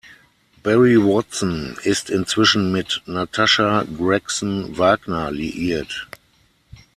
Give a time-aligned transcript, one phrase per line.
[0.63, 6.07] Barry Watson ist inzwischen mit Natasha Gregson Wagner liiert.